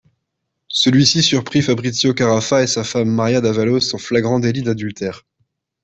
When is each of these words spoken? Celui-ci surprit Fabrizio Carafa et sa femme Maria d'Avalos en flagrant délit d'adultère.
Celui-ci 0.67 1.21
surprit 1.21 1.61
Fabrizio 1.61 2.11
Carafa 2.15 2.63
et 2.63 2.65
sa 2.65 2.83
femme 2.83 3.07
Maria 3.09 3.39
d'Avalos 3.39 3.93
en 3.93 3.99
flagrant 3.99 4.39
délit 4.39 4.63
d'adultère. 4.63 5.25